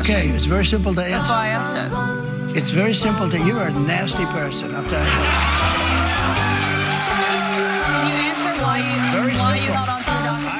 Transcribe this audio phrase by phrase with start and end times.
[0.00, 1.32] Okay, it's very simple to That's answer.
[1.34, 1.90] why I asked it.
[2.58, 3.38] It's very simple to.
[3.48, 4.66] You're a nasty person.
[4.76, 5.20] I'll tell you.
[7.92, 9.76] Can you answer why you Very why you simple.
[9.78, 10.54] held on to the document?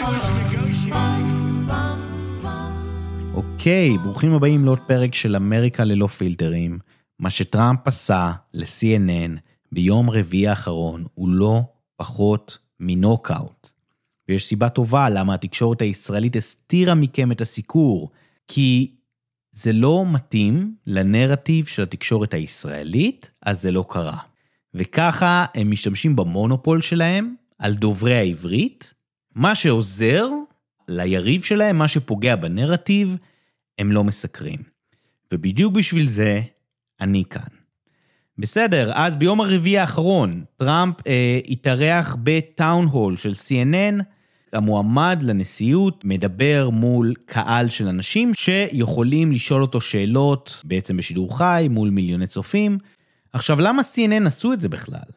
[3.34, 6.78] אוקיי, ברוכים הבאים לעוד פרק של אמריקה ללא פילטרים.
[7.18, 9.38] מה שטראמפ עשה ל-CNN
[9.72, 11.62] ביום רביעי האחרון הוא לא
[11.96, 13.70] פחות מנוקאוט.
[14.28, 18.10] ויש סיבה טובה למה התקשורת הישראלית הסתירה מכם את הסיקור,
[18.48, 18.94] כי
[19.52, 24.18] זה לא מתאים לנרטיב של התקשורת הישראלית, אז זה לא קרה.
[24.74, 28.94] וככה הם משתמשים במונופול שלהם על דוברי העברית,
[29.34, 30.28] מה שעוזר
[30.88, 33.16] ליריב שלהם, מה שפוגע בנרטיב,
[33.78, 34.62] הם לא מסקרים.
[35.32, 36.42] ובדיוק בשביל זה,
[37.00, 37.63] אני כאן.
[38.38, 44.02] בסדר, אז ביום הרביעי האחרון, טראמפ אה, התארח בטאון הול של CNN,
[44.52, 51.90] המועמד לנשיאות מדבר מול קהל של אנשים שיכולים לשאול אותו שאלות בעצם בשידור חי מול
[51.90, 52.78] מיליוני צופים.
[53.32, 55.08] עכשיו, למה CNN עשו את זה בכלל?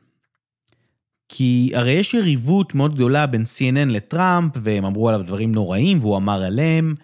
[1.30, 6.18] כי הרי יש יריבות מאוד גדולה בין CNN לטראמפ, והם אמרו עליו דברים נוראים, והוא
[6.18, 6.96] אמר עליהם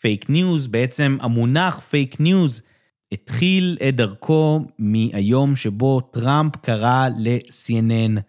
[0.00, 0.66] פייק ניוז.
[0.66, 2.62] בעצם המונח פייק ניוז
[3.12, 8.20] התחיל את דרכו מהיום שבו טראמפ קרא ל-CNN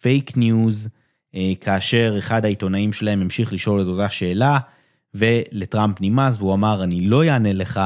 [0.00, 0.88] פייק ניוז,
[1.60, 4.58] כאשר אחד העיתונאים שלהם המשיך לשאול את אותה שאלה,
[5.14, 7.80] ולטראמפ נמאס, והוא אמר, אני לא אענה לך,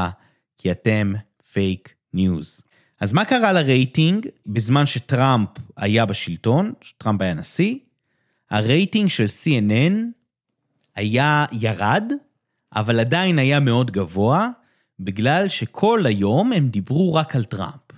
[0.59, 1.13] כי אתם
[1.53, 2.61] פייק ניוז.
[3.01, 7.77] אז מה קרה לרייטינג בזמן שטראמפ היה בשלטון, שטראמפ היה נשיא?
[8.51, 9.93] הרייטינג של CNN
[10.97, 12.13] היה ירד,
[12.75, 14.49] אבל עדיין היה מאוד גבוה,
[15.05, 17.93] בגלל שכל היום הם דיברו רק על טראמפ.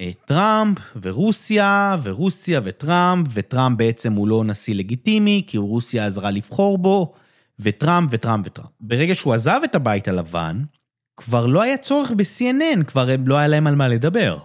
[0.00, 6.78] אה, טראמפ ורוסיה, ורוסיה וטראמפ, וטראמפ בעצם הוא לא נשיא לגיטימי, כי רוסיה עזרה לבחור
[6.78, 7.14] בו,
[7.58, 8.70] וטראמפ וטראמפ וטראמפ.
[8.80, 10.62] ברגע שהוא עזב את הבית הלבן,
[11.16, 14.38] כבר לא היה צורך ב-CNN, כבר לא היה להם על מה לדבר.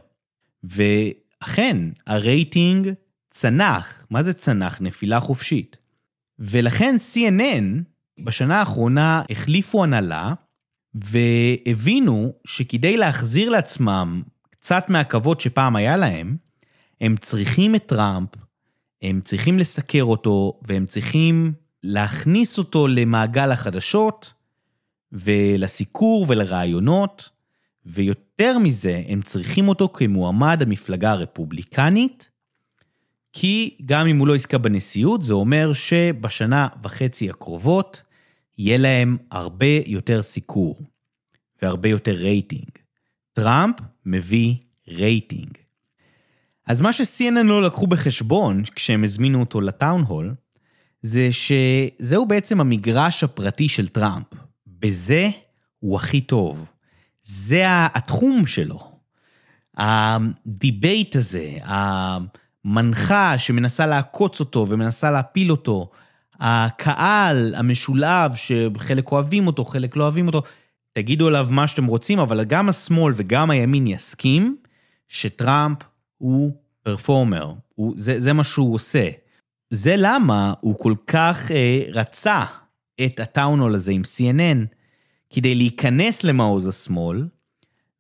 [0.64, 2.94] ואכן, הרייטינג
[3.30, 4.06] צנח.
[4.10, 4.82] מה זה צנח?
[4.82, 5.78] נפילה חופשית.
[6.40, 7.84] ולכן CNN
[8.24, 10.34] בשנה האחרונה החליפו הנהלה,
[11.04, 16.38] והבינו שכדי להחזיר לעצמם קצת מהכבוד שפעם היה להם,
[17.02, 18.30] הם צריכים את טראמפ,
[19.02, 24.34] הם צריכים לסקר אותו, והם צריכים להכניס אותו למעגל החדשות,
[25.12, 27.30] ולסיקור ולרעיונות,
[27.86, 32.30] ויותר מזה, הם צריכים אותו כמועמד המפלגה הרפובליקנית,
[33.34, 38.02] כי גם אם הוא לא יזכה בנשיאות, זה אומר שבשנה וחצי הקרובות
[38.60, 40.82] יהיה להם הרבה יותר סיקור
[41.62, 42.70] והרבה יותר רייטינג.
[43.34, 43.76] טראמפ
[44.06, 44.56] מביא
[44.88, 45.58] רייטינג.
[46.68, 50.36] אז מה ש-CNN לא לקחו בחשבון כשהם הזמינו אותו ל town hall,
[51.02, 54.26] זה שזהו בעצם המגרש הפרטי של טראמפ.
[54.68, 55.30] בזה
[55.80, 56.66] הוא הכי טוב.
[57.24, 58.92] זה התחום שלו.
[59.78, 65.92] ה debate הזה, המנחה שמנסה לעקוץ אותו ומנסה להפיל אותו,
[66.40, 70.42] הקהל המשולב שחלק אוהבים אותו, חלק לא אוהבים אותו,
[70.94, 74.58] תגידו עליו מה שאתם רוצים, אבל גם השמאל וגם הימין יסכים
[75.08, 75.78] שטראמפ
[76.18, 76.52] הוא
[76.84, 79.10] פרפורמר, הוא, זה, זה מה שהוא עושה.
[79.70, 82.44] זה למה הוא כל כך אה, רצה
[83.06, 84.76] את הטאונול הזה עם CNN,
[85.30, 87.28] כדי להיכנס למעוז השמאל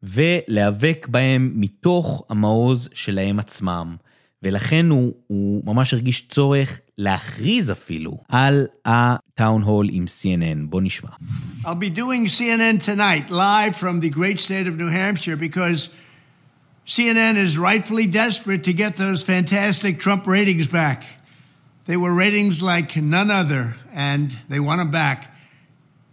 [0.03, 3.95] ולהיאבק בהם מתוך המעוז שלהם עצמם.
[4.43, 10.66] ולכן הוא, הוא ממש הרגיש צורך להכריז אפילו על הטאון הול עם CNN.
[10.68, 11.10] בוא נשמע.
[11.64, 15.88] I'll be doing CNN tonight live from the great state of New Hampshire because
[16.86, 21.04] CNN is rightfully desperate to get those fantastic Trump ratings back.
[21.86, 25.34] They were ratings like none other, and they want them back.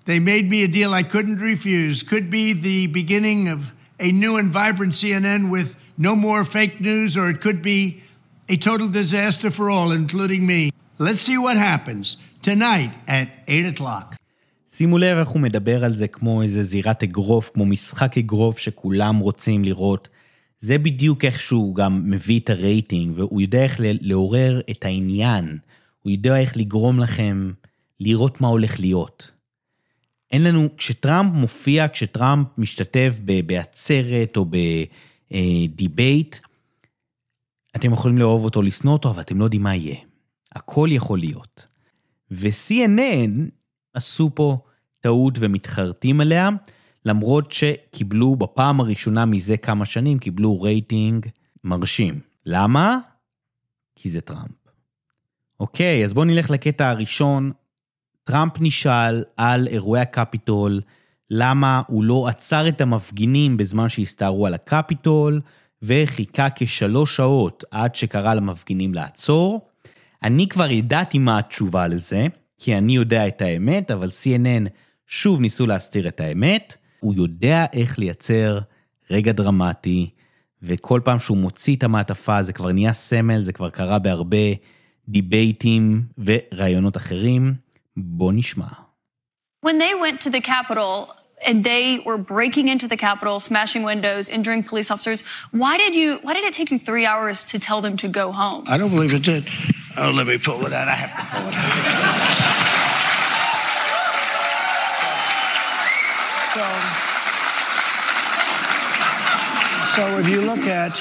[0.06, 2.04] They made me a deal I couldn't refuse.
[2.04, 7.16] Could be the beginning of a new and vibrant CNN with no more fake news,
[7.16, 8.02] or it could be
[8.50, 10.72] a total disaster for all, including me.
[10.99, 14.17] Let's see what happens tonight at 8 o'clock.
[14.69, 19.19] שימו לב איך הוא מדבר על זה כמו איזה זירת אגרוף, כמו משחק אגרוף שכולם
[19.19, 20.09] רוצים לראות.
[20.59, 25.59] זה בדיוק איך שהוא גם מביא את הרייטינג, והוא יודע איך לעורר את העניין.
[26.03, 27.53] הוא יודע איך לגרום לכם
[28.01, 29.31] לראות מה הולך להיות.
[30.31, 33.17] אין לנו, כשטראמפ מופיע, כשטראמפ משתתף
[33.47, 34.47] בעצרת או
[35.31, 36.37] ב debate,
[37.77, 39.97] אתם יכולים לאהוב אותו, לשנוא אותו, אבל אתם לא יודעים מה יהיה.
[40.57, 41.67] הכל יכול להיות.
[42.31, 43.51] ו-CNN
[43.95, 44.59] עשו פה
[45.01, 46.49] טעות ומתחרטים עליה,
[47.05, 51.27] למרות שקיבלו בפעם הראשונה מזה כמה שנים, קיבלו רייטינג
[51.65, 52.21] מרשים.
[52.47, 52.99] למה?
[53.97, 54.51] כי זה טראמפ.
[55.61, 57.53] אוקיי, אז בואו נלך לקטע הראשון.
[58.25, 60.81] טראמפ נשאל על אירועי הקפיטול,
[61.31, 65.41] למה הוא לא עצר את המפגינים בזמן שהסתערו על הקפיטול,
[65.83, 69.69] וחיכה כשלוש שעות עד שקרא למפגינים לעצור.
[70.27, 72.27] אני כבר ידעתי מה התשובה לזה,
[72.59, 74.69] כי אני יודע את האמת, אבל CNN
[75.07, 76.77] שוב ניסו להסתיר את האמת.
[77.01, 78.59] הוא יודע איך לייצר
[79.11, 80.11] רגע דרמטי,
[80.63, 84.47] וכל פעם שהוא מוציא את המעטפה זה כבר נהיה סמל, זה כבר קרה בהרבה
[85.09, 87.55] דיבייטים וראיונות אחרים.
[87.97, 88.67] בוא נשמע.
[89.67, 90.93] When they went to the Capitol
[91.49, 95.21] and they were breaking into the Capitol, smashing windows, injuring police officers,
[95.61, 98.27] why did you why did it take you three hours to tell them to go
[98.43, 98.63] home?
[98.75, 99.45] I don't believe it did.
[99.99, 100.89] Oh, let me pull it out.
[100.89, 102.27] I have to pull it out.
[106.53, 106.63] so,
[109.97, 111.01] so if you look at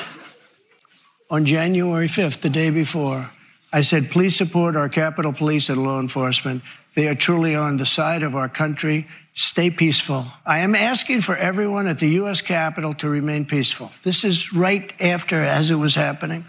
[1.29, 3.29] on January 5th, the day before,
[3.73, 6.63] I said, please support our Capitol Police and law enforcement.
[6.93, 9.07] They are truly on the side of our country.
[9.33, 10.25] Stay peaceful.
[10.45, 12.41] I am asking for everyone at the U.S.
[12.41, 13.91] Capitol to remain peaceful.
[14.03, 16.45] This is right after as it was happening.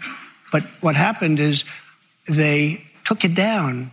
[0.53, 1.65] But what happened is
[2.27, 3.91] they took it down.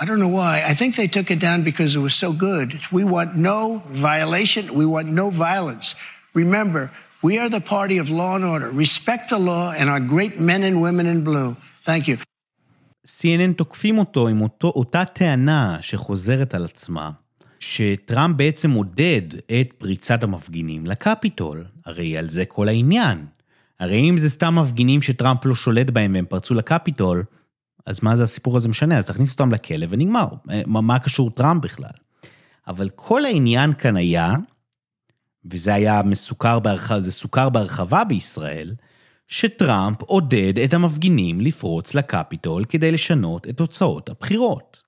[0.00, 0.54] I don't know why.
[0.72, 2.68] I think they took it down because it was so good.
[2.90, 4.74] We want no violation.
[4.80, 5.94] We want no violence.
[6.34, 6.90] Remember,
[7.22, 8.68] we are the party of law and order.
[8.70, 11.56] Respect the law and our great men and women in blue.
[11.84, 12.16] Thank you.
[13.06, 17.10] CNN תוקפים אותו עם אותו, אותה טענה שחוזרת על עצמה,
[17.60, 19.22] שטראמפ בעצם עודד
[19.60, 21.64] את פריצת המפגינים לקפיטול.
[21.86, 23.26] הרי על זה כל העניין.
[23.80, 27.24] הרי אם זה סתם מפגינים שטראמפ לא שולט בהם והם פרצו לקפיטול,
[27.86, 28.98] אז מה זה הסיפור הזה משנה?
[28.98, 30.28] אז תכניס אותם לכלא ונגמר.
[30.66, 31.90] מה, מה קשור טראמפ בכלל?
[32.68, 34.34] אבל כל העניין כאן היה,
[35.50, 38.74] וזה היה מסוכר בהרחבה, זה סוכר בהרחבה בישראל,
[39.26, 44.82] שטראמפ עודד את המפגינים לפרוץ לקפיטול כדי לשנות את תוצאות הבחירות.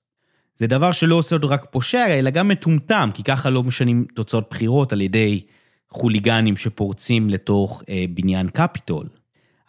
[0.55, 4.47] זה דבר שלא עושה אותו רק פושע, אלא גם מטומטם, כי ככה לא משנים תוצאות
[4.49, 5.45] בחירות על ידי
[5.89, 9.07] חוליגנים שפורצים לתוך אה, בניין קפיטול.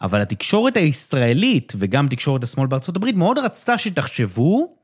[0.01, 4.77] אבל התקשורת הישראלית וגם תקשורת השמאל בארצות הברית מאוד רצתה שתחשבו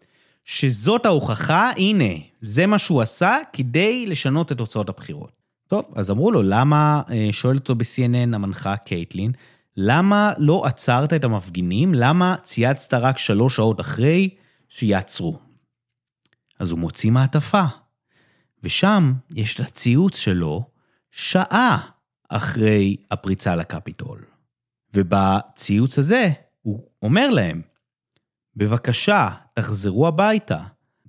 [0.45, 5.31] שזאת ההוכחה, הנה, זה מה שהוא עשה כדי לשנות את תוצאות הבחירות.
[5.68, 9.31] טוב, אז אמרו לו, למה, אה, שואלת אותו ב-CNN המנחה קייטלין,
[9.77, 11.94] למה לא עצרת את המפגינים?
[11.94, 14.30] למה צייצת רק שלוש שעות אחרי
[14.69, 15.39] שיעצרו?
[16.59, 17.63] אז הוא מוציא מעטפה,
[18.63, 20.63] ושם יש את הציוץ שלו
[21.12, 21.77] שעה
[22.30, 24.32] אחרי הפריצה לקפיטול.
[24.94, 26.30] ובציוץ הזה
[26.62, 27.62] הוא אומר להם,
[28.56, 30.63] בבקשה, תחזרו הביתה,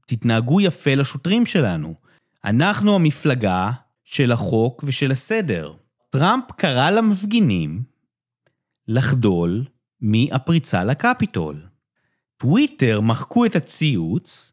[0.06, 1.94] תתנהגו יפה לשוטרים שלנו.
[2.44, 3.70] אנחנו המפלגה
[4.04, 5.72] של החוק ושל הסדר.
[6.10, 7.82] טראמפ קרא למפגינים
[8.88, 9.64] לחדול
[10.00, 11.66] מהפריצה לקפיטול.
[12.36, 14.52] טוויטר מחקו את הציוץ,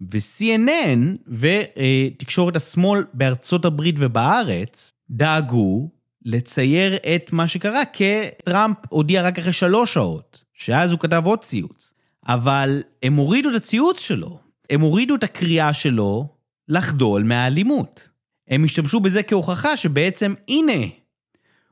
[0.00, 5.90] ו-CNN ותקשורת השמאל בארצות הברית ובארץ דאגו
[6.26, 11.94] לצייר את מה שקרה כטראמפ הודיע רק אחרי שלוש שעות, שאז הוא כתב עוד ציוץ.
[12.28, 14.38] אבל הם הורידו את הציוץ שלו,
[14.70, 16.28] הם הורידו את הקריאה שלו
[16.68, 18.08] לחדול מהאלימות.
[18.48, 20.86] הם השתמשו בזה כהוכחה שבעצם, הנה,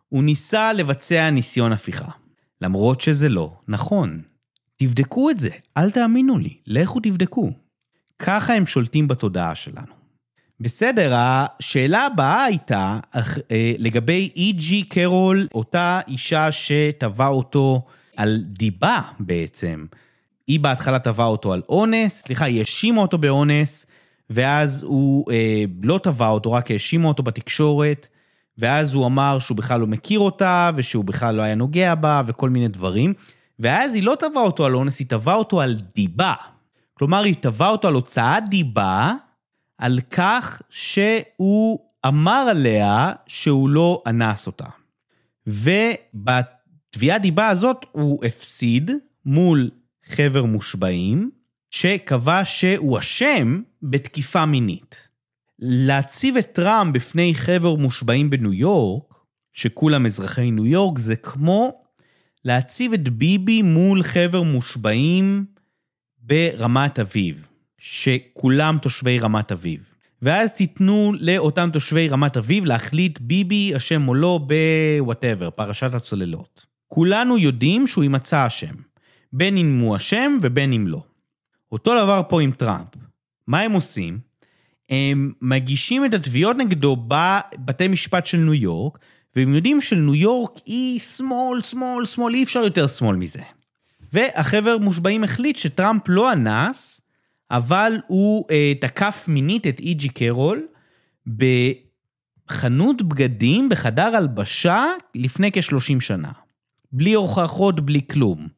[0.08, 2.10] הוא ניסה לבצע ניסיון הפיכה.
[2.60, 4.20] למרות שזה לא נכון.
[4.76, 7.52] תבדקו את זה, אל תאמינו לי, לכו תבדקו.
[8.18, 10.03] ככה הם שולטים בתודעה שלנו.
[10.60, 12.98] בסדר, השאלה הבאה הייתה
[13.50, 17.82] אה, לגבי אי.ג'י קרול, אותה אישה שטבעה אותו
[18.16, 19.86] על דיבה בעצם.
[20.46, 23.86] היא בהתחלה טבעה אותו על אונס, סליחה, היא האשימה אותו באונס,
[24.30, 28.08] ואז הוא אה, לא טבע אותו, רק האשימה אותו בתקשורת,
[28.58, 32.50] ואז הוא אמר שהוא בכלל לא מכיר אותה, ושהוא בכלל לא היה נוגע בה, וכל
[32.50, 33.14] מיני דברים.
[33.58, 36.34] ואז היא לא טבעה אותו על אונס, היא טבעה אותו על דיבה.
[36.94, 39.12] כלומר, היא טבעה אותו על הוצאת דיבה,
[39.84, 44.66] על כך שהוא אמר עליה שהוא לא אנס אותה.
[45.46, 48.90] ובתביעת דיבה הזאת הוא הפסיד
[49.26, 49.70] מול
[50.06, 51.30] חבר מושבעים,
[51.70, 55.08] שקבע שהוא אשם בתקיפה מינית.
[55.58, 59.14] להציב את טראמפ בפני חבר מושבעים בניו יורק,
[59.52, 61.80] שכולם אזרחי ניו יורק, זה כמו
[62.44, 65.44] להציב את ביבי מול חבר מושבעים
[66.18, 67.48] ברמת אביב,
[67.86, 69.94] שכולם תושבי רמת אביב.
[70.22, 76.66] ואז תיתנו לאותם תושבי רמת אביב להחליט ביבי אשם או לא ב whatever, פרשת הצוללות.
[76.88, 78.74] כולנו יודעים שהוא יימצא אשם,
[79.32, 81.02] בין אם הוא אשם ובין אם לא.
[81.72, 82.88] אותו דבר פה עם טראמפ.
[83.46, 84.18] מה הם עושים?
[84.90, 88.98] הם מגישים את התביעות נגדו בבתי משפט של ניו יורק,
[89.36, 93.42] והם יודעים שניו יורק היא שמאל, שמאל, שמאל, אי אפשר יותר שמאל מזה.
[94.12, 97.00] והחבר מושבעים החליט שטראמפ לא אנס,
[97.50, 100.66] אבל הוא אה, תקף מינית את איג'י קרול
[101.26, 104.84] בחנות בגדים בחדר הלבשה
[105.14, 106.32] לפני כ-30 שנה.
[106.92, 108.48] בלי הוכחות, בלי כלום.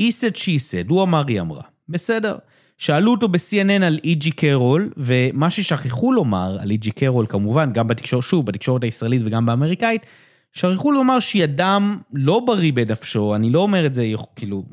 [0.00, 1.62] he said she said, הוא אמר, היא אמרה.
[1.88, 2.36] בסדר.
[2.78, 8.24] שאלו אותו ב-CNN על איג'י קרול, ומה ששכחו לומר על איג'י קרול, כמובן, גם בתקשורת,
[8.24, 10.06] שוב, בתקשורת הישראלית וגם באמריקאית,
[10.52, 14.64] שכחו לומר שהיא אדם לא בריא בנפשו, אני לא אומר את זה, כאילו,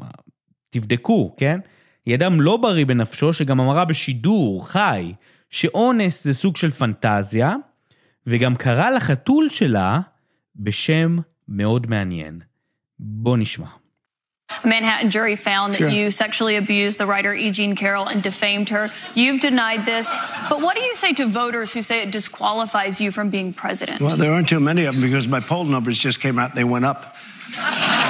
[0.69, 1.59] תבדקו, כן?
[2.06, 5.12] היא אדם לא בריא בנפשו, שגם אמרה בשידור חי,
[5.50, 7.54] שאונס זה סוג של פנטזיה,
[8.26, 10.00] וגם קרא לחתול שלה
[10.56, 11.16] בשם
[11.48, 12.40] מאוד מעניין.
[12.98, 13.66] בוא נשמע.
[14.50, 15.88] A Manhattan jury found that Sure.
[15.88, 17.46] you sexually abused the writer E.
[17.52, 18.84] Jean Carroll and defamed her.
[19.14, 20.06] You've denied this.
[20.50, 24.00] But what do you say to voters who say it disqualifies you from being president?
[24.00, 26.58] Well, there aren't too many of them because my poll numbers just came out and
[26.60, 27.00] they went up.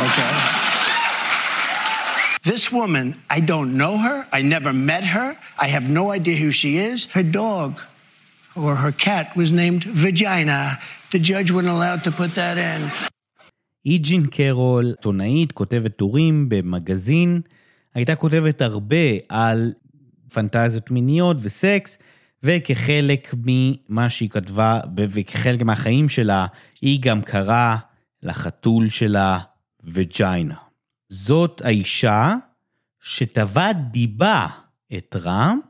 [0.06, 0.30] Okay.
[2.51, 3.05] This woman,
[3.37, 4.17] I don't know her.
[4.31, 5.29] I never met her.
[5.65, 6.97] I have no idea who she is.
[7.17, 7.71] Her dog
[8.63, 10.77] or her cat was named Vagina.
[11.11, 12.91] The judge wasn't allowed to put that in.
[13.85, 17.41] איג'ין קרול, עיתונאית, כותבת טורים במגזין,
[17.95, 19.73] הייתה כותבת הרבה על
[20.33, 21.97] פנטזיות מיניות וסקס,
[22.43, 26.45] וכחלק ממה שהיא כתבה, וכחלק מהחיים שלה,
[26.81, 27.77] היא גם קראה
[28.23, 29.39] לחתול שלה
[29.83, 30.64] וג'יינה.
[31.09, 32.35] זאת האישה
[33.01, 34.47] שטבעה דיבה
[34.97, 35.63] את טראמפ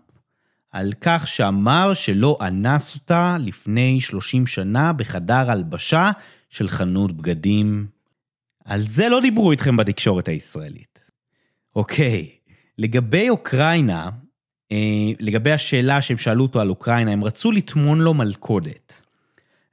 [0.71, 6.11] על כך שאמר שלא אנס אותה לפני 30 שנה בחדר הלבשה
[6.49, 7.87] של חנות בגדים.
[8.65, 10.99] על זה לא דיברו איתכם בתקשורת הישראלית.
[11.75, 12.29] אוקיי,
[12.77, 14.09] לגבי אוקראינה,
[14.71, 19.01] אה, לגבי השאלה שהם שאלו אותו על אוקראינה, הם רצו לטמון לו מלכודת.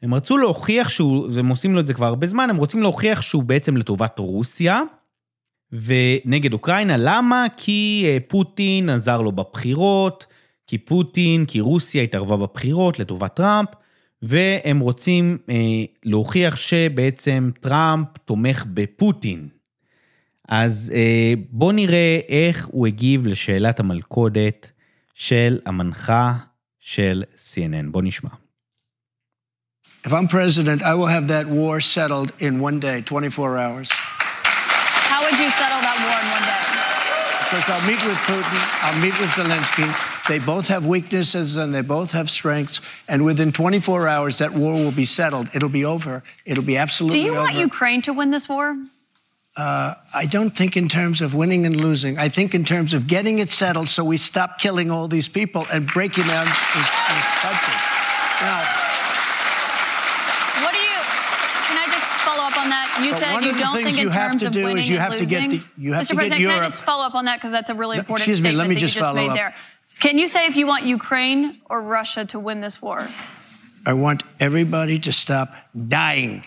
[0.03, 3.23] הם רצו להוכיח שהוא, והם עושים לו את זה כבר הרבה זמן, הם רוצים להוכיח
[3.23, 4.83] שהוא בעצם לטובת רוסיה,
[5.73, 6.95] ונגד אוקראינה.
[6.99, 7.47] למה?
[7.57, 10.27] כי אה, פוטין עזר לו בבחירות,
[10.67, 13.69] כי פוטין, כי רוסיה התערבה בבחירות לטובת טראמפ,
[14.23, 15.55] והם רוצים אה,
[16.05, 19.49] להוכיח שבעצם טראמפ תומך בפוטין.
[20.49, 24.71] אז אה, בואו נראה איך הוא הגיב לשאלת המלכודת
[25.15, 26.35] של המנחה
[26.81, 27.91] של CNN.
[27.91, 28.31] בואו נשמע.
[30.07, 33.89] If I'm president, I will have that war settled in one day, 24 hours.
[35.23, 36.83] How would you settle that war in one day?
[37.47, 39.87] Because I'll meet with Putin, I'll meet with Zelensky.
[40.29, 42.81] They both have weaknesses and they both have strengths.
[43.07, 45.49] And within 24 hours, that war will be settled.
[45.55, 46.25] It'll be over.
[46.45, 47.21] It'll be absolutely.
[47.23, 47.73] Do absolutely you want.
[47.73, 48.77] Ukraine to win this war?
[49.57, 52.19] Uh, I don't think in terms of winning and losing.
[52.19, 55.67] I think in terms of getting it settled so we stop killing all these people
[55.71, 57.79] and breaking down this, this country.
[58.41, 58.59] Now,
[60.65, 60.99] What do you?
[61.69, 62.92] Can I just follow up on that?
[63.05, 64.95] You But said one you don't think in terms to of do is winning you
[64.95, 65.51] and have to get losing.
[65.77, 66.15] the- you have Mr.
[66.15, 68.41] President, can I Europe- just follow up on that because that's a really important excuse
[68.41, 69.37] me, let statement me that just you just made up.
[69.37, 69.55] there.
[70.01, 73.09] Can you say if you want Ukraine or Russia to win this war?
[73.85, 75.55] I want everybody to stop
[75.89, 76.45] dying.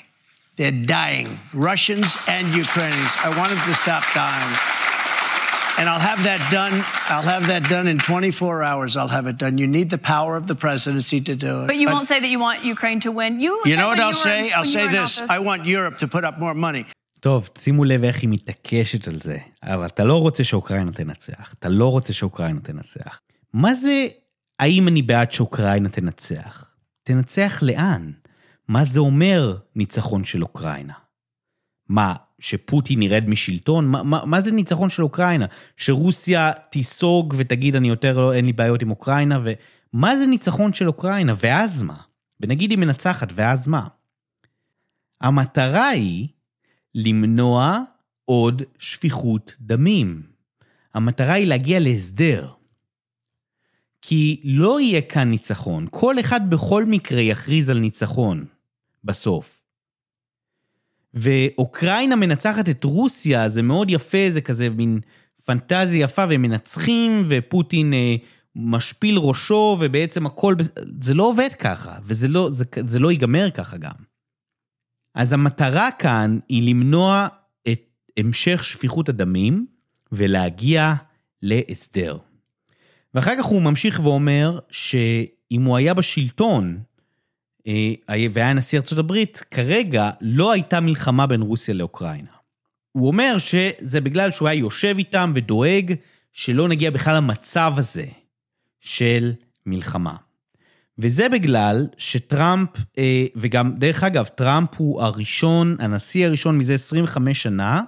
[0.58, 3.12] They're dying, Russians and Ukrainians.
[3.24, 4.58] I want them to stop dying.
[5.80, 6.76] And I'll have that done.
[7.14, 8.96] I'll have that done in 24 hours.
[8.96, 9.58] I'll have it done.
[9.58, 11.68] You need the power of the presidency to do it.
[11.72, 13.32] But you won't say that you want Ukraine to win.
[13.46, 13.54] You.
[13.66, 14.52] You know what I'll you were in- say?
[14.56, 15.12] I'll say this.
[15.20, 15.30] office.
[15.38, 16.84] I want Europe to put up more money.
[17.20, 21.70] טוב, שימו לב איך היא מתעקשת על זה, אבל אתה לא רוצה שאוקראינה תנצח, אתה
[21.70, 23.20] לא רוצה שאוקראינה תנצח.
[23.54, 24.08] מה זה,
[24.60, 26.66] האם אני בעד שאוקראינה תנצח?
[27.04, 28.12] תנצח לאן?
[28.68, 30.94] מה זה אומר ניצחון של אוקראינה?
[31.90, 33.88] מה, שפוטין ירד משלטון?
[33.88, 35.46] מה, מה, מה זה ניצחון של אוקראינה?
[35.78, 39.40] שרוסיה תיסוג ותגיד אני יותר לא, אין לי בעיות עם אוקראינה?
[39.44, 41.34] ומה זה ניצחון של אוקראינה?
[41.38, 41.98] ואז מה?
[42.42, 43.88] ונגיד היא מנצחת, ואז מה?
[45.22, 46.28] המטרה היא
[46.96, 47.80] למנוע
[48.26, 50.22] עוד שפיכות דמים.
[50.94, 52.48] המטרה היא להגיע להסדר.
[54.02, 58.46] כי לא יהיה כאן ניצחון, כל אחד בכל מקרה יכריז על ניצחון,
[59.04, 59.65] בסוף.
[61.16, 65.00] ואוקראינה מנצחת את רוסיה, זה מאוד יפה, זה כזה מין
[65.46, 68.16] פנטזיה יפה, והם מנצחים, ופוטין אה,
[68.56, 70.56] משפיל ראשו, ובעצם הכל,
[71.02, 73.96] זה לא עובד ככה, וזה לא, זה, זה לא ייגמר ככה גם.
[75.16, 77.28] אז המטרה כאן היא למנוע
[77.72, 77.82] את
[78.20, 79.66] המשך שפיכות הדמים
[80.12, 80.94] ולהגיע
[81.42, 82.18] להסדר.
[83.14, 86.80] ואחר כך הוא ממשיך ואומר שאם הוא היה בשלטון
[88.32, 92.32] והיה נשיא ארצות הברית, כרגע לא הייתה מלחמה בין רוסיה לאוקראינה.
[92.92, 95.94] הוא אומר שזה בגלל שהוא היה יושב איתם ודואג
[96.34, 98.06] שלא נגיע בכלל למצב הזה
[98.82, 99.34] של
[99.66, 100.16] מלחמה.
[100.98, 107.82] וזה בגלל שטראמפ, אה, וגם, דרך אגב, טראמפ הוא הראשון, הנשיא הראשון מזה 25 שנה,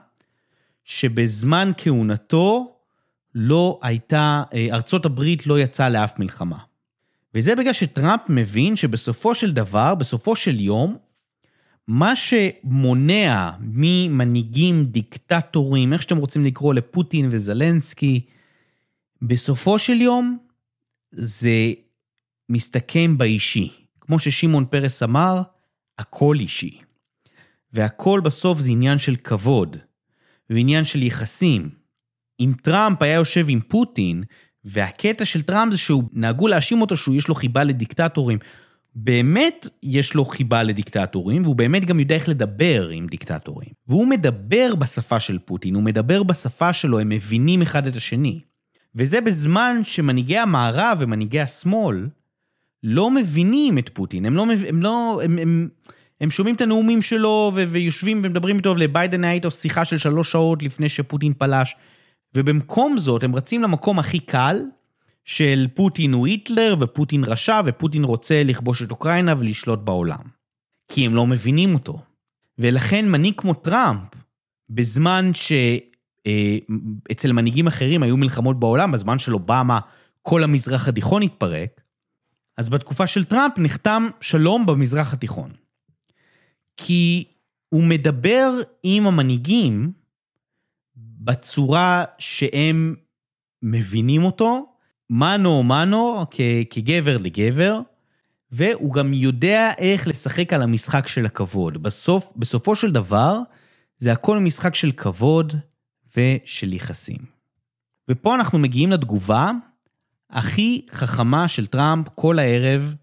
[0.86, 2.76] שבזמן כהונתו
[3.36, 6.58] לא הייתה, אה, ארצות הברית לא יצאה לאף מלחמה.
[7.34, 10.98] וזה בגלל שטראמפ מבין שבסופו של דבר, בסופו של יום,
[11.88, 18.26] מה שמונע ממנהיגים, דיקטטורים, איך שאתם רוצים לקרוא לפוטין וזלנסקי,
[19.22, 20.38] בסופו של יום
[21.12, 21.74] זה
[22.50, 23.72] מסתכם באישי.
[24.02, 25.42] כמו ששמעון פרס אמר,
[25.98, 26.80] הכל אישי.
[27.74, 29.78] והכל בסוף זה עניין של כבוד,
[30.50, 31.70] ועניין של יחסים.
[32.40, 34.24] אם טראמפ היה יושב עם פוטין,
[34.68, 38.40] והקטע של טראמפ זה שהוא, נהגו להאשים אותו שהוא יש לו חיבה לדיקטטורים.
[38.96, 43.70] באמת יש לו חיבה לדיקטטורים, והוא באמת גם יודע איך לדבר עם דיקטטורים.
[43.88, 48.40] והוא מדבר בשפה של פוטין, הוא מדבר בשפה שלו, הם מבינים אחד את השני.
[48.96, 52.08] וזה בזמן שמנהיגי המערב ומנהיגי השמאל
[52.84, 55.70] לא מבינים את פוטין, הם לא, הם לא, הם, הם,
[56.22, 60.32] הם שומעים את הנאומים שלו ו- ויושבים ומדברים איתו, לביידן היה איתו שיחה של שלוש
[60.32, 61.76] שעות לפני שפוטין פלש,
[62.38, 64.58] ובמקום זאת הם רצים למקום הכי קל,
[65.26, 70.20] של פוטין הוא היטלר ופוטין רשע ופוטין רוצה לכבוש את אוקראינה ולשלוט בעולם.
[70.88, 72.02] כי הם לא מבינים אותו.
[72.60, 74.10] ולכן מנהיג כמו טראמפ,
[74.70, 79.80] בזמן שאצל מנהיגים אחרים היו מלחמות בעולם, בזמן של אובמה
[80.22, 81.82] כל המזרח התיכון התפרק,
[82.58, 85.52] אז בתקופה של טראמפ נחתם שלום במזרח התיכון.
[86.78, 87.24] כי
[87.70, 88.52] הוא מדבר
[88.84, 89.92] עם המנהיגים
[91.18, 92.96] בצורה שהם
[93.62, 94.66] מבינים אותו,
[95.10, 96.26] מנו מנו,
[96.70, 97.80] כגבר לגבר,
[98.52, 101.84] והוא גם יודע איך לשחק על המשחק של הכבוד.
[101.84, 103.40] בסוף, בסופו של דבר,
[103.98, 105.54] זה הכל משחק של כבוד
[106.18, 107.38] ושל יחסים.
[108.10, 109.52] ופה אנחנו מגיעים לתגובה
[110.30, 112.96] הכי חכמה של טראמפ כל הערב,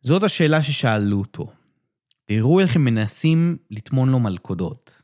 [0.00, 1.52] זאת השאלה ששאלו אותו.
[2.24, 5.02] תראו איך הם מנסים לטמון לו מלכודות.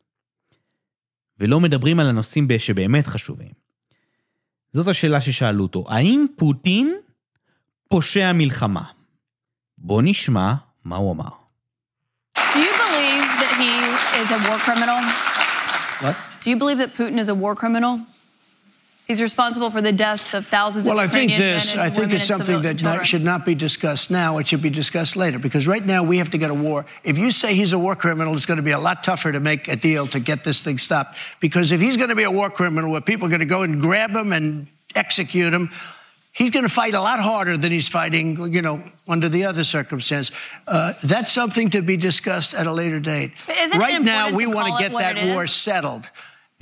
[1.44, 3.52] ולא מדברים על הנושאים שבאמת חשובים.
[4.72, 6.94] זאת השאלה ששאלו אותו, האם פוטין
[7.88, 8.82] פושע מלחמה?
[9.78, 10.54] בוא נשמע
[10.84, 11.28] מה הוא אמר.
[12.38, 13.70] Do you believe that he
[14.22, 15.00] is a war criminal?
[16.02, 16.16] What?
[16.40, 18.13] Do you believe that Putin is a war criminal?
[19.06, 21.76] He's responsible for the deaths of thousands Well, of I think this.
[21.76, 24.38] I think it's something that not, should not be discussed now.
[24.38, 26.86] It should be discussed later because right now we have to get a war.
[27.02, 29.40] If you say he's a war criminal, it's going to be a lot tougher to
[29.40, 31.18] make a deal to get this thing stopped.
[31.38, 33.60] Because if he's going to be a war criminal, where people are going to go
[33.60, 35.70] and grab him and execute him.
[36.32, 39.62] He's going to fight a lot harder than he's fighting, you know, under the other
[39.62, 40.32] circumstance.
[40.66, 43.32] Uh, that's something to be discussed at a later date.
[43.48, 46.10] Isn't it right now, we want to get that war settled.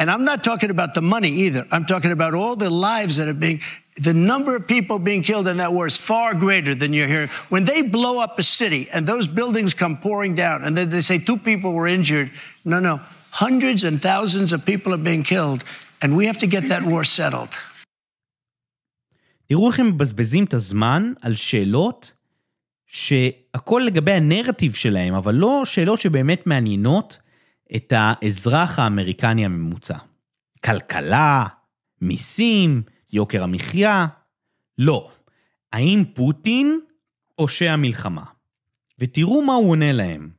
[0.02, 1.66] And I'm not talking about the money either.
[1.72, 3.62] I'm talking about all the lives that are being,
[3.98, 7.30] the number of people being killed in that war is far greater than you're hearing.
[7.50, 11.02] When they blow up a city and those buildings come pouring down and then they
[11.02, 12.30] say two people were injured,
[12.64, 13.00] no, no.
[13.32, 15.64] Hundreds and thousands of people are being killed,
[16.02, 17.50] and we have to get that war settled.
[19.48, 22.14] תראו איך הם מבזבזים את הזמן על שאלות
[22.88, 27.18] שהכל לגבי הנרטיב שלהם, אבל לא שאלות שבאמת מעניינות
[27.77, 29.97] את האזרח האמריקני הממוצע.
[30.65, 31.47] כלכלה,
[32.01, 32.83] מיסים,
[33.13, 34.07] יוקר המחיה.
[34.79, 35.11] לא.
[35.73, 36.81] האם פוטין
[37.37, 38.23] פושע מלחמה?
[38.99, 40.31] ותראו מה הוא עונה להם.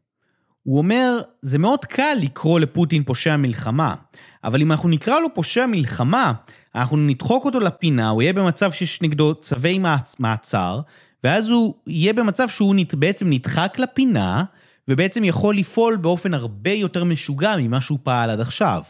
[0.63, 3.95] הוא אומר, זה מאוד קל לקרוא לפוטין פושע מלחמה,
[4.43, 6.33] אבל אם אנחנו נקרא לו פושע מלחמה,
[6.75, 10.79] אנחנו נדחוק אותו לפינה, הוא יהיה במצב שיש נגדו צווי מעצ- מעצר,
[11.23, 14.43] ואז הוא יהיה במצב שהוא נת- בעצם נדחק לפינה,
[14.87, 18.81] ובעצם יכול לפעול באופן הרבה יותר משוגע ממה שהוא פעל עד עכשיו.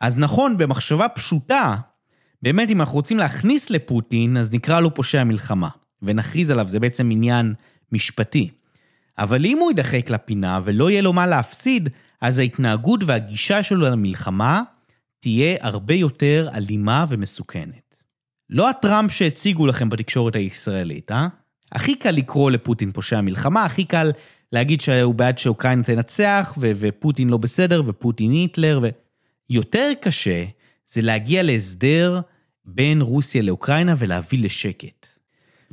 [0.00, 1.76] אז נכון, במחשבה פשוטה,
[2.42, 5.68] באמת אם אנחנו רוצים להכניס לפוטין, אז נקרא לו פושע מלחמה,
[6.02, 7.54] ונכריז עליו, זה בעצם עניין
[7.92, 8.50] משפטי.
[9.18, 11.88] אבל אם הוא יידחק לפינה ולא יהיה לו מה להפסיד,
[12.20, 14.62] אז ההתנהגות והגישה שלו למלחמה
[15.20, 18.02] תהיה הרבה יותר אלימה ומסוכנת.
[18.50, 21.28] לא הטראמפ שהציגו לכם בתקשורת הישראלית, אה?
[21.72, 24.10] הכי קל לקרוא לפוטין פושע מלחמה, הכי קל
[24.56, 28.88] להגיד שהוא בעד שאוקראינה תנצח, ו- ופוטין לא בסדר, ופוטין היטלר, ו...
[29.50, 30.44] יותר קשה
[30.88, 32.20] זה להגיע להסדר
[32.64, 35.06] בין רוסיה לאוקראינה ולהביא לשקט.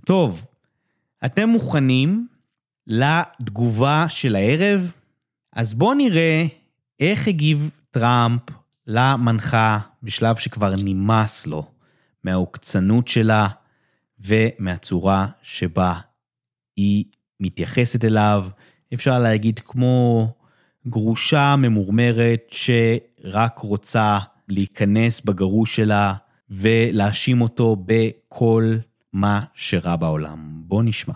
[0.06, 0.46] טוב,
[1.26, 2.28] אתם מוכנים
[2.88, 4.92] לתגובה של הערב?
[5.54, 6.46] אז בואו נראה
[7.00, 8.42] איך הגיב טראמפ
[8.88, 11.66] למנחה בשלב שכבר נמאס לו
[12.24, 13.48] מהעוקצנות שלה
[14.20, 16.00] ומהצורה שבה
[16.76, 17.06] היא
[17.40, 18.48] מתייחסת אליו.
[18.94, 20.28] אפשר להגיד כמו
[20.88, 26.14] גרושה ממורמרת שרק רוצה להיכנס בגרוש שלה
[26.50, 28.76] ולהאשים אותו בכל
[29.14, 30.38] מה שרע בעולם.
[30.56, 31.14] בוא נשמע.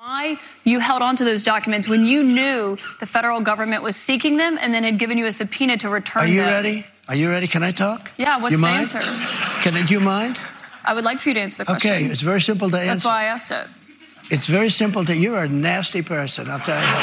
[0.00, 2.60] Why you held on to those documents when you knew
[3.02, 6.22] the federal government was seeking them and then had given you a subpoena to return
[6.24, 6.54] Are you them?
[6.56, 6.76] ready?
[7.10, 7.48] Are you ready?
[7.54, 8.00] Can I talk?
[8.24, 8.82] Yeah, what's you the mind?
[8.82, 9.02] answer?
[9.64, 10.34] Can I, do you mind?
[10.90, 11.92] I would like for you to answer the question.
[11.92, 13.08] Okay, it's very simple to That's answer.
[13.10, 13.66] why I asked it.
[14.34, 15.12] It's very simple to.
[15.24, 16.42] You're a nasty person.
[16.52, 16.96] I'll tell you.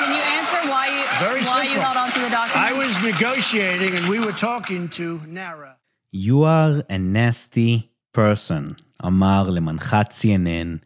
[0.00, 1.82] Can you answer why you Very why you simple.
[1.86, 2.68] held on to the documents?
[2.70, 5.04] I was negotiating, and we were talking to
[5.38, 5.72] Nara.
[6.26, 7.72] You are a nasty
[8.12, 8.74] person,
[9.06, 10.78] אמר למנחת CNN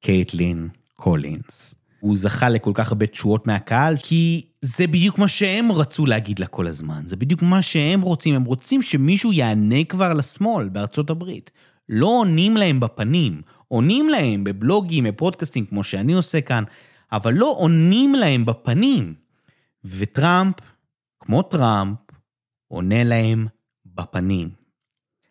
[0.00, 1.74] קייטלין קולינס.
[2.00, 6.46] הוא זכה לכל כך הרבה תשואות מהקהל, כי זה בדיוק מה שהם רצו להגיד לה
[6.46, 7.02] כל הזמן.
[7.06, 8.34] זה בדיוק מה שהם רוצים.
[8.34, 11.50] הם רוצים שמישהו יענה כבר לשמאל בארצות הברית.
[11.88, 16.64] לא עונים להם בפנים, עונים להם בבלוגים, בפודקאסטים, כמו שאני עושה כאן,
[17.12, 19.14] אבל לא עונים להם בפנים.
[19.84, 20.54] וטראמפ,
[21.20, 21.98] כמו טראמפ,
[22.68, 23.46] עונה להם
[23.86, 24.50] בפנים.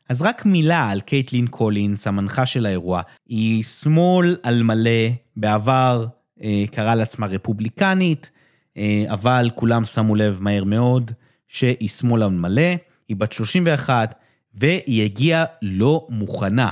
[0.10, 3.02] אז רק מילה על קייטלין קולינס, המנחה של האירוע.
[3.26, 6.06] היא שמאל על מלא, בעבר
[6.44, 8.32] אה, קראה לעצמה רפובליקנית,
[8.78, 11.12] אה, אבל כולם שמו לב מהר מאוד
[11.48, 12.72] שהיא שמאל על מלא,
[13.08, 14.16] היא בת 31,
[14.54, 16.72] והיא הגיעה לא מוכנה.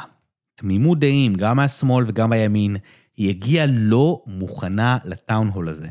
[0.56, 2.78] תמימות דעים, גם מהשמאל וגם בימין,
[3.18, 5.88] היא הגיעה לא מוכנה ל town hall הזה.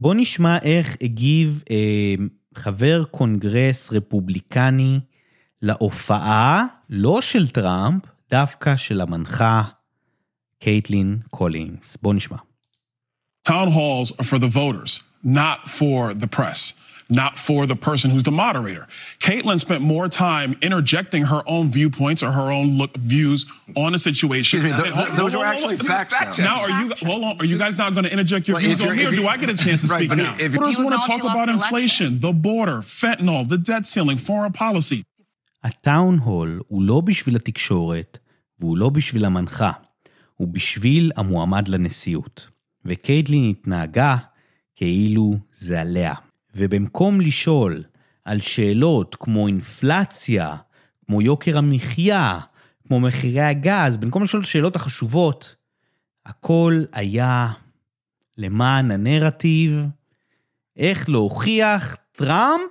[0.00, 2.14] בואו נשמע איך הגיב אה,
[2.54, 5.00] חבר קונגרס רפובליקני
[5.62, 9.62] להופעה, לא של טראמפ, דווקא של המנחה
[10.58, 11.96] קייטלין קולינס.
[12.02, 12.36] בואו נשמע.
[13.48, 14.92] Town halls are for the voters,
[15.24, 16.74] not for the press,
[17.09, 18.87] not for the person who's the moderator.
[19.19, 23.45] Caitlin spent more time interjecting her own viewpoints or her own look views
[23.75, 24.59] on a situation.
[24.59, 25.97] Excuse me, th- And hold- th- those hold are on, actually hold on.
[25.97, 26.43] facts, though.
[26.43, 27.33] Now, are you hold on?
[27.41, 29.09] Are you guys not going to interject your Well, views if on you're- me, or
[29.09, 30.35] if do you- I get a chance to Right, speak but now?
[30.39, 31.67] if- Voters You want to acknowledge talk you lost about the election.
[31.67, 35.01] inflation, the border, fentanyl, the debt ceiling, foreign policy.
[35.63, 38.17] הטאון הול הוא לא בשביל התקשורת,
[38.59, 39.71] והוא לא בשביל המנחה,
[40.35, 42.47] הוא בשביל המועמד לנשיאות.
[42.85, 44.15] וקייטלין התנהגה
[44.75, 46.13] כאילו זה עליה.
[46.56, 47.82] ובמקום לשאול
[48.24, 50.56] על שאלות כמו אינפלציה,
[51.06, 52.38] כמו יוקר המחיה,
[52.86, 55.56] כמו מחירי הגז, במקום לשאול את השאלות החשובות,
[56.26, 57.48] הכל היה
[58.38, 59.86] למען הנרטיב,
[60.76, 62.70] איך להוכיח טראמפ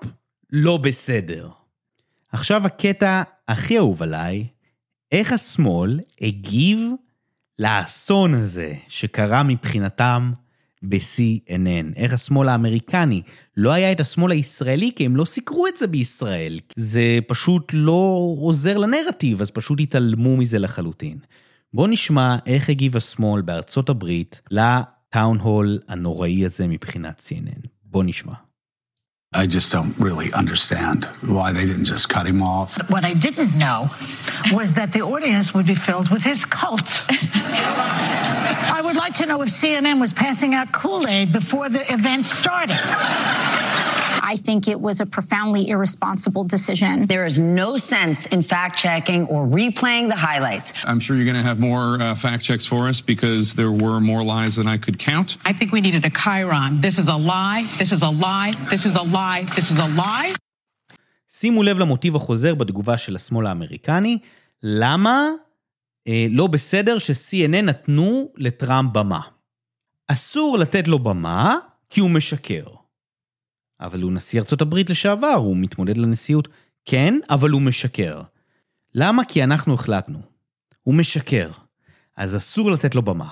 [0.51, 1.49] לא בסדר.
[2.31, 4.47] עכשיו הקטע הכי אהוב עליי,
[5.11, 6.79] איך השמאל הגיב
[7.59, 10.31] לאסון הזה שקרה מבחינתם
[10.83, 11.95] ב-CNN.
[11.95, 13.21] איך השמאל האמריקני,
[13.57, 16.59] לא היה את השמאל הישראלי כי הם לא סיקרו את זה בישראל.
[16.75, 21.17] זה פשוט לא עוזר לנרטיב, אז פשוט התעלמו מזה לחלוטין.
[21.73, 27.67] בואו נשמע איך הגיב השמאל בארצות הברית לטאון הול הנוראי הזה מבחינת CNN.
[27.83, 28.33] בואו נשמע.
[29.35, 32.77] I just don't really understand why they didn't just cut him off.
[32.89, 33.89] What I didn't know
[34.53, 37.01] was that the audience would be filled with his cult.
[37.09, 42.25] I would like to know if CNN was passing out Kool Aid before the event
[42.25, 42.79] started.
[44.34, 47.06] I think it was a profoundly irresponsible decision.
[47.06, 50.66] There is no sense in fact checking or replaying the highlights.
[50.84, 54.00] I'm sure you're going to have more uh, fact checks for us because there were
[54.00, 55.28] more lies than I could count.
[55.44, 56.80] I think we needed a Chiron.
[56.80, 57.62] This is a lie.
[57.78, 58.52] This is a lie.
[58.72, 59.42] This is a lie.
[59.56, 60.32] This is a lie.
[61.28, 64.18] שימו לב למוטיב החוזר בתגובה של השמאל האמריקני,
[64.62, 65.28] למה
[66.08, 69.20] אה, לא בסדר ש-CNN נתנו לטראמפ במה.
[70.08, 71.56] אסור לתת לו במה
[71.90, 72.64] כי הוא משקר.
[73.85, 76.47] אבל הוא נשיא ארצות הברית לשעבר, הוא מתמודד לנשיאות.
[76.85, 78.21] כן, אבל הוא משקר.
[78.95, 79.25] למה?
[79.25, 80.19] כי אנחנו החלטנו.
[80.83, 81.51] הוא משקר.
[82.17, 83.29] אז אסור לתת לו במה.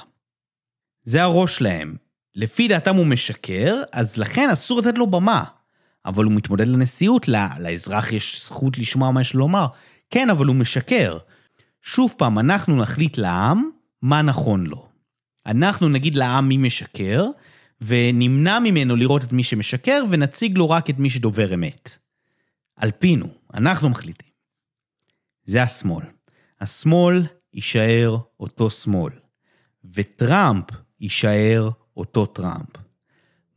[1.04, 1.96] זה הראש שלהם.
[2.36, 5.44] לפי דעתם הוא משקר, אז לכן אסור לתת לו במה.
[6.06, 9.66] אבל הוא מתמודד לנשיאות, לא, לאזרח יש זכות לשמוע מה יש לו לומר.
[10.10, 11.18] כן, אבל הוא משקר.
[11.82, 13.70] שוב פעם, אנחנו נחליט לעם
[14.02, 14.88] מה נכון לו.
[15.46, 17.26] אנחנו נגיד לעם מי משקר,
[17.86, 21.98] ונמנע ממנו לראות את מי שמשקר, ונציג לו רק את מי שדובר אמת.
[22.76, 24.30] על פינו, אנחנו מחליטים.
[25.46, 26.06] זה השמאל.
[26.62, 29.14] השמאל יישאר אותו שמאל,
[29.94, 30.66] וטראמפ
[31.00, 32.70] יישאר אותו טראמפ.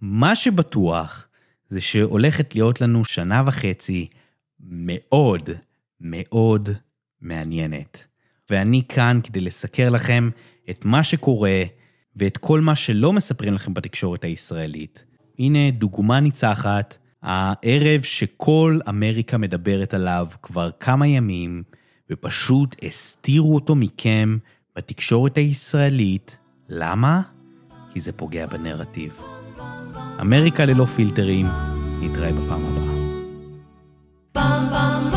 [0.01, 1.29] מה שבטוח
[1.69, 4.09] זה שהולכת להיות לנו שנה וחצי
[4.61, 5.51] מאוד
[6.01, 6.69] מאוד
[7.21, 8.07] מעניינת.
[8.51, 10.31] ואני כאן כדי לסקר לכם
[10.71, 11.63] את מה שקורה
[12.17, 15.05] ואת כל מה שלא מספרים לכם בתקשורת הישראלית.
[15.39, 21.63] הנה דוגמה ניצחת, הערב שכל אמריקה מדברת עליו כבר כמה ימים,
[22.11, 24.39] ופשוט הסתירו אותו מכם
[24.77, 26.39] בתקשורת הישראלית.
[26.69, 27.23] למה?
[27.93, 29.21] כי זה פוגע בנרטיב.
[30.21, 31.47] אמריקה ללא פילטרים,
[32.01, 32.97] נתראה בפעם הבאה.
[34.37, 35.16] Bum bum bum